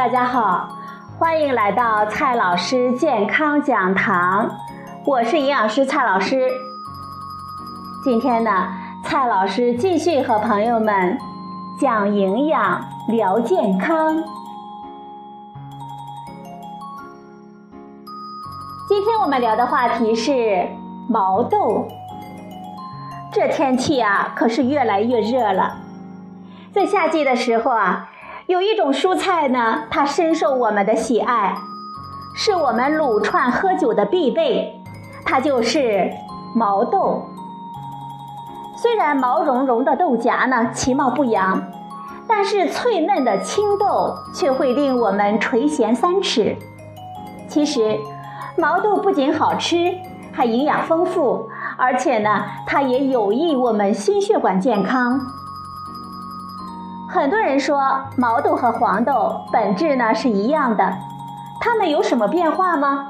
[0.00, 0.66] 大家好，
[1.18, 4.50] 欢迎来到蔡老师健康讲堂，
[5.04, 6.50] 我是营养师蔡老师。
[8.02, 8.50] 今天呢，
[9.04, 11.18] 蔡老师继续和朋友们
[11.78, 14.16] 讲营养、聊健康。
[18.88, 20.66] 今天我们聊的话题是
[21.10, 21.86] 毛豆。
[23.30, 25.76] 这天气啊，可是越来越热了。
[26.72, 28.09] 在夏季的时候啊。
[28.50, 31.56] 有一种蔬菜呢，它深受我们的喜爱，
[32.34, 34.82] 是我们撸串喝酒的必备，
[35.24, 36.10] 它就是
[36.52, 37.26] 毛豆。
[38.76, 41.62] 虽然毛茸茸的豆荚呢其貌不扬，
[42.26, 46.56] 但是脆嫩的青豆却会令我们垂涎三尺。
[47.46, 48.00] 其实，
[48.56, 49.94] 毛豆不仅好吃，
[50.32, 55.20] 还营养丰富，而且呢，它也有益我们心血管健康。
[57.12, 57.80] 很多人说
[58.16, 60.94] 毛豆和黄豆本质呢是一样的，
[61.60, 63.08] 它们有什么变化吗？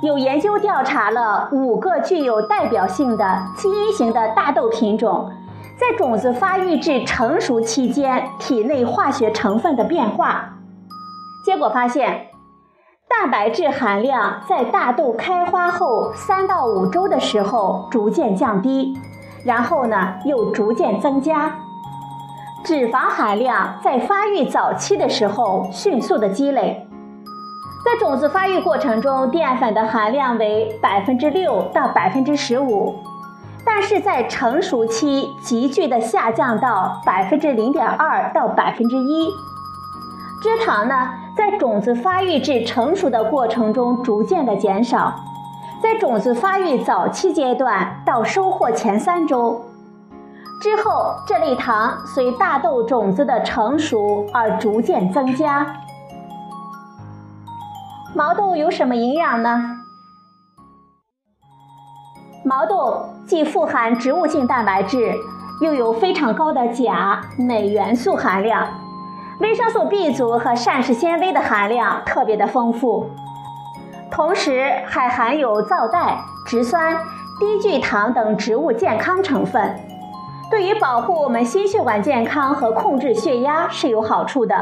[0.00, 5.28] 有研究调查了五个具有代表性的基因型的大豆品种，
[5.76, 10.50] 在种子发育至成熟期间体内化学成分的变化，
[11.44, 12.28] 结果发现，
[13.08, 18.96] 蛋白质含量在大豆开花后三到五周的时候逐渐降低，
[19.44, 21.56] 然后呢又逐渐增加。
[22.64, 26.88] 脂肪含量在发育早期的时候迅速的积累，
[27.84, 32.94] 在种子发育过程中，淀粉的含量为百分之六到百分之十五，
[33.66, 39.28] 但是在成熟期急剧的下降到百分之零点二到百分之一。
[40.42, 45.14] 脂糖呢，在种子发育至成熟的过程中逐渐的减少，
[45.82, 49.60] 在种子发育早期阶段到收获前三周。
[50.64, 55.76] 之后，这类糖随大豆种子的成熟而逐渐增加。
[58.14, 59.62] 毛豆有什么营养呢？
[62.46, 65.14] 毛豆既富含植物性蛋白质，
[65.60, 68.66] 又有非常高的钾、镁元素含量，
[69.40, 73.10] 维生素 B 族和膳食纤维的含量特别的丰富，
[74.10, 76.16] 同时还含有皂苷、
[76.46, 76.96] 植酸、
[77.38, 79.78] 低聚糖等植物健康成分。
[80.50, 84.54] 对于保护我们心血管健康和控制血压是有好处的。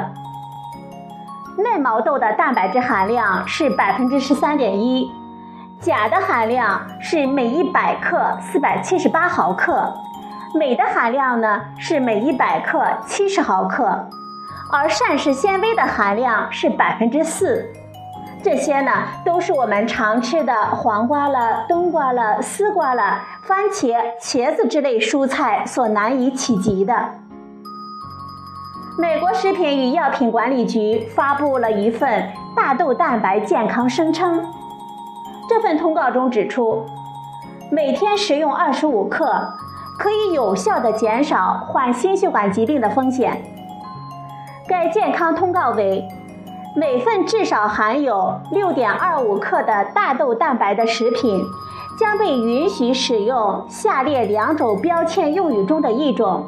[1.59, 5.12] 嫩毛豆的蛋白质含量是百分之十三点一，
[5.81, 9.92] 钾的含量是每一百克四百七十八毫克，
[10.54, 14.09] 镁的含量呢是每一百克七十毫克，
[14.71, 17.71] 而膳食纤维的含量是百分之四。
[18.42, 18.91] 这些呢，
[19.25, 26.92] 都是我们常吃的黄瓜了、冬瓜了、丝瓜了、番茄、茄子之类蔬菜所难以企及的。
[28.98, 34.44] 美国食品与药品管理局发布了一份大豆蛋白健康声称，
[35.48, 36.84] 这份通告中指出，
[37.70, 39.54] 每天食用二十五克，
[39.97, 43.41] 可以有效的减少患心血管疾病的风险。
[44.66, 46.09] 该健康通告为。
[46.75, 51.44] 每份至少含有六点二五克的大豆蛋白的食品，
[51.99, 56.47] 将被允许使用下列两种标签用语中的一种。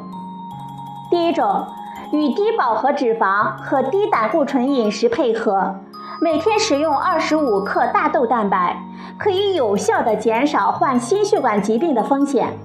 [1.11, 1.67] 第一种，
[2.11, 5.75] 与低饱和脂肪和低胆固醇饮食配合，
[6.19, 8.75] 每天食用二十五克大豆蛋白，
[9.19, 12.57] 可以有效的减少患心血管疾病的风险。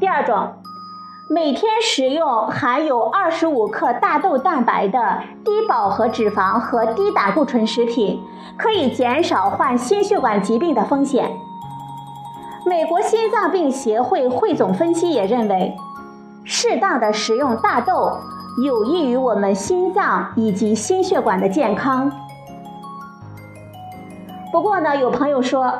[0.00, 0.48] 第二种。
[1.28, 8.22] 每天食用含有二十五克大豆蛋白的低饱和脂肪和低胆固醇食品，
[8.56, 11.28] 可以减少患心血管疾病的风险。
[12.64, 15.76] 美国心脏病协会汇总分析也认为，
[16.44, 18.12] 适当的食用大豆
[18.64, 22.08] 有益于我们心脏以及心血管的健康。
[24.52, 25.74] 不过呢，有朋友说，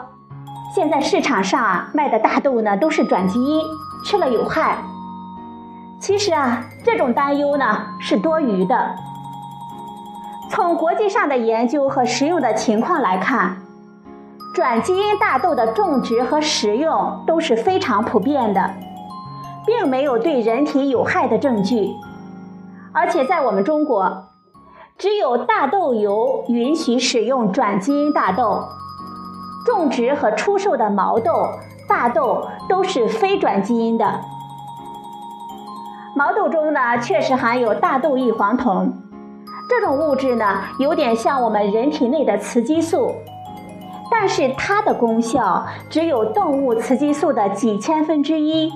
[0.75, 3.63] 现在市场上啊卖的大豆呢都是转基因，
[4.05, 4.77] 吃了有害。
[6.07, 7.65] 其实啊，这种担忧呢
[7.99, 8.95] 是多余的。
[10.49, 13.57] 从国际上的研究和食用的情况来看，
[14.55, 18.71] 转基因大豆的种植和食用都是非常普遍的，
[19.67, 21.91] 并没有对人体有害的证据。
[22.93, 24.29] 而且在我们中国，
[24.97, 28.63] 只有大豆油允许使用转基因大豆，
[29.67, 31.33] 种植和出售的毛豆、
[31.89, 34.21] 大豆都是非转基因的。
[36.17, 38.91] 毛豆中呢，确实含有大豆异黄酮，
[39.69, 43.13] 这种物质呢，有点像我们人体内的雌激素，
[44.11, 48.73] 但是它的功效只有动物雌激素的几千分之一。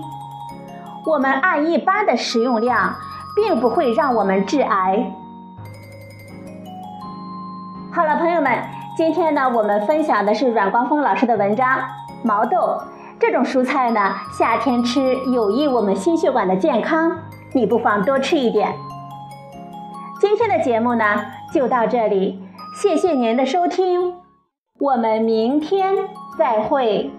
[1.06, 2.94] 我们按一般的食用量，
[3.34, 5.10] 并不会让我们致癌。
[7.90, 8.52] 好了，朋友们，
[8.94, 11.80] 今天呢，我们分享的是阮光峰老师的文章。
[12.22, 12.78] 毛豆
[13.18, 17.10] 这种蔬菜呢，夏天吃有益我们心血管的健康，
[17.52, 18.74] 你不妨多吃一点。
[20.20, 21.04] 今天的节目呢，
[21.52, 22.40] 就到这里，
[22.74, 24.14] 谢谢您的收听，
[24.78, 26.08] 我们明天
[26.38, 27.10] 再会。